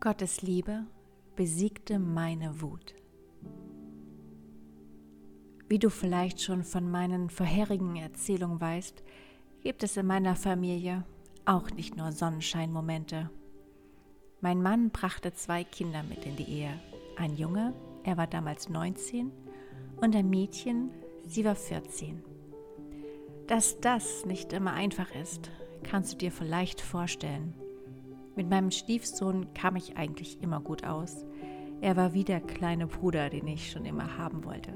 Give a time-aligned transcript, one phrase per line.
[0.00, 0.84] Gottes Liebe
[1.36, 2.94] besiegte meine Wut.
[5.68, 9.02] Wie du vielleicht schon von meinen vorherigen Erzählungen weißt,
[9.62, 11.04] gibt es in meiner Familie
[11.46, 13.30] auch nicht nur Sonnenscheinmomente.
[14.42, 16.78] Mein Mann brachte zwei Kinder mit in die Ehe.
[17.16, 17.72] Ein Junge,
[18.04, 19.32] er war damals 19,
[19.96, 20.90] und ein Mädchen,
[21.26, 22.22] sie war 14.
[23.46, 25.50] Dass das nicht immer einfach ist,
[25.84, 27.54] kannst du dir vielleicht vorstellen.
[28.36, 31.24] Mit meinem Stiefsohn kam ich eigentlich immer gut aus.
[31.80, 34.74] Er war wie der kleine Bruder, den ich schon immer haben wollte.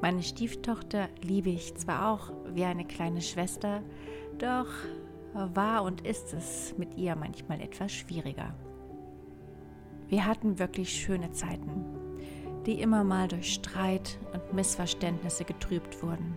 [0.00, 3.82] Meine Stieftochter liebe ich zwar auch wie eine kleine Schwester,
[4.38, 4.68] doch
[5.34, 8.54] war und ist es mit ihr manchmal etwas schwieriger.
[10.06, 11.84] Wir hatten wirklich schöne Zeiten,
[12.66, 16.36] die immer mal durch Streit und Missverständnisse getrübt wurden.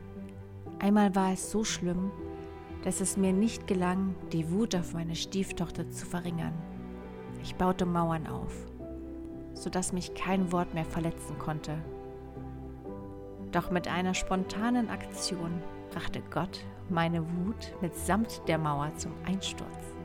[0.79, 2.11] Einmal war es so schlimm,
[2.85, 6.53] dass es mir nicht gelang, die Wut auf meine Stieftochter zu verringern.
[7.41, 8.53] Ich baute Mauern auf,
[9.55, 11.79] sodass mich kein Wort mehr verletzen konnte.
[13.51, 19.95] Doch mit einer spontanen Aktion brachte Gott meine Wut mitsamt der Mauer zum Einsturz.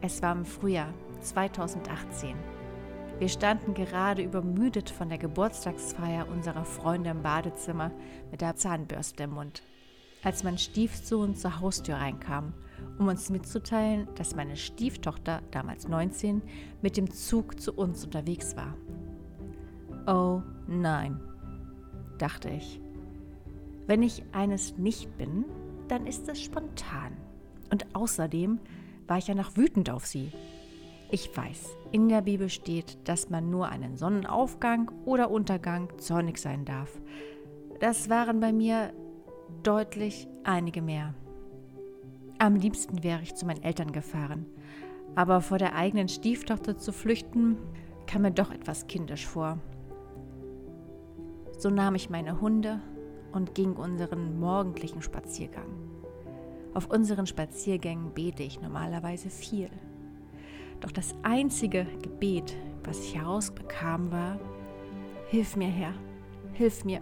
[0.00, 2.34] Es war im Frühjahr 2018.
[3.18, 7.90] Wir standen gerade übermüdet von der Geburtstagsfeier unserer Freunde im Badezimmer
[8.30, 9.62] mit der Zahnbürste im Mund
[10.22, 12.52] als mein Stiefsohn zur Haustür reinkam,
[12.98, 16.42] um uns mitzuteilen, dass meine Stieftochter, damals 19,
[16.80, 18.76] mit dem Zug zu uns unterwegs war.
[20.06, 21.20] Oh nein,
[22.18, 22.80] dachte ich.
[23.86, 25.44] Wenn ich eines nicht bin,
[25.88, 27.16] dann ist es spontan.
[27.70, 28.60] Und außerdem
[29.06, 30.30] war ich ja noch wütend auf sie.
[31.10, 36.64] Ich weiß, in der Bibel steht, dass man nur einen Sonnenaufgang oder Untergang zornig sein
[36.64, 36.90] darf.
[37.80, 38.92] Das waren bei mir
[39.62, 41.14] deutlich einige mehr.
[42.38, 44.46] Am liebsten wäre ich zu meinen Eltern gefahren,
[45.14, 47.56] aber vor der eigenen Stieftochter zu flüchten,
[48.06, 49.58] kam mir doch etwas kindisch vor.
[51.58, 52.80] So nahm ich meine Hunde
[53.32, 55.68] und ging unseren morgendlichen Spaziergang.
[56.74, 59.70] Auf unseren Spaziergängen bete ich normalerweise viel.
[60.80, 64.38] Doch das einzige Gebet, was ich herausbekam, war,
[65.32, 65.94] Hilf mir, Herr,
[66.52, 67.00] hilf mir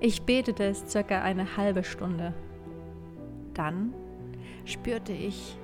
[0.00, 2.34] ich betete es circa eine halbe Stunde.
[3.54, 3.94] Dann
[4.64, 5.58] spürte ich,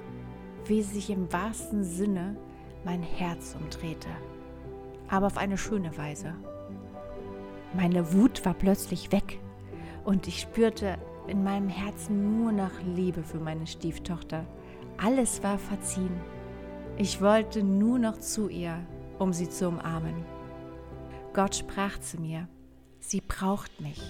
[0.67, 2.37] wie sich im wahrsten Sinne
[2.85, 4.09] mein Herz umdrehte,
[5.09, 6.35] aber auf eine schöne Weise.
[7.75, 9.39] Meine Wut war plötzlich weg
[10.05, 10.97] und ich spürte
[11.27, 14.45] in meinem Herzen nur nach Liebe für meine Stieftochter.
[14.97, 16.21] Alles war verziehen.
[16.97, 18.79] Ich wollte nur noch zu ihr,
[19.19, 20.25] um sie zu umarmen.
[21.33, 22.49] Gott sprach zu mir,
[23.01, 24.01] sie braucht mich.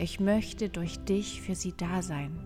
[0.00, 2.38] Ich möchte durch dich für sie da sein.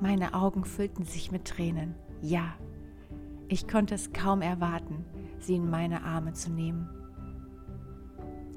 [0.00, 1.94] Meine Augen füllten sich mit Tränen.
[2.20, 2.54] Ja,
[3.46, 5.04] ich konnte es kaum erwarten,
[5.38, 6.88] sie in meine Arme zu nehmen.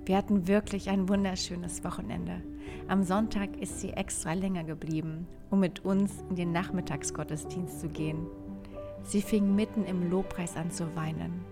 [0.06, 2.42] Wir hatten wirklich ein wunderschönes Wochenende.
[2.88, 8.26] Am Sonntag ist sie extra länger geblieben, um mit uns in den Nachmittagsgottesdienst zu gehen.
[9.04, 11.46] Sie fing mitten im Lobpreis an zu weinen.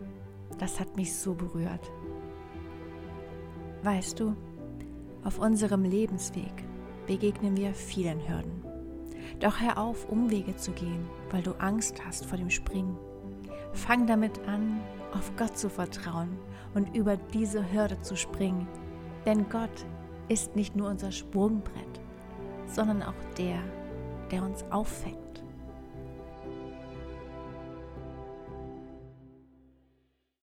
[0.57, 1.91] Das hat mich so berührt.
[3.83, 4.35] Weißt du,
[5.27, 6.53] auf unserem Lebensweg
[7.05, 8.63] begegnen wir vielen Hürden.
[9.41, 12.97] Doch hör auf, Umwege zu gehen, weil du Angst hast vor dem Springen.
[13.73, 14.79] Fang damit an,
[15.13, 16.29] auf Gott zu vertrauen
[16.73, 18.69] und über diese Hürde zu springen.
[19.25, 19.85] Denn Gott
[20.29, 21.99] ist nicht nur unser Sprungbrett,
[22.65, 23.59] sondern auch der,
[24.31, 25.26] der uns auffängt.